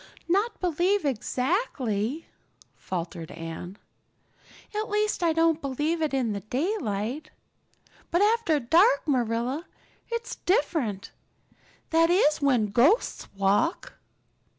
[0.27, 2.25] "Not believe exactly,"
[2.73, 3.77] faltered Anne.
[4.73, 7.29] "At least, I don't believe it in daylight.
[8.09, 9.67] But after dark, Marilla,
[10.09, 11.11] it's different.
[11.91, 13.93] That is when ghosts walk."